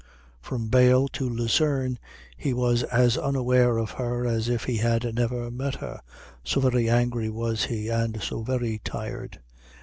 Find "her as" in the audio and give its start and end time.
3.91-4.49